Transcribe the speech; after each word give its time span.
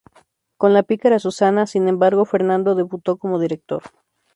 Con 0.57 0.73
"La 0.73 0.81
pícara 0.81 1.19
Susana", 1.19 1.67
sin 1.67 1.87
embargo, 1.87 2.25
Fernando 2.25 2.73
debutó 2.73 3.17
como 3.19 3.37
director. 3.37 3.83